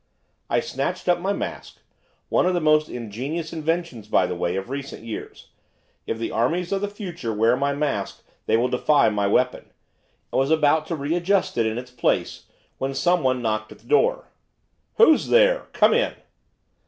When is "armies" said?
6.31-6.71